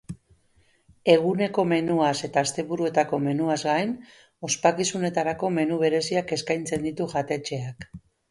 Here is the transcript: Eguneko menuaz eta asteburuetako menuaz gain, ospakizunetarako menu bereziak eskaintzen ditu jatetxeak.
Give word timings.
Eguneko 1.15 1.65
menuaz 1.71 2.13
eta 2.27 2.43
asteburuetako 2.47 3.19
menuaz 3.27 3.59
gain, 3.67 3.93
ospakizunetarako 4.49 5.53
menu 5.61 5.79
bereziak 5.87 6.35
eskaintzen 6.39 6.89
ditu 6.89 7.09
jatetxeak. 7.15 7.89